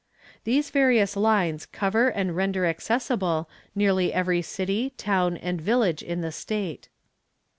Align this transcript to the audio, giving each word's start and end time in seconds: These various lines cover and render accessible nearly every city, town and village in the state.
These 0.45 0.71
various 0.71 1.15
lines 1.15 1.67
cover 1.67 2.07
and 2.09 2.35
render 2.35 2.65
accessible 2.65 3.47
nearly 3.75 4.11
every 4.11 4.41
city, 4.41 4.93
town 4.97 5.37
and 5.37 5.61
village 5.61 6.01
in 6.01 6.21
the 6.21 6.31
state. 6.31 6.89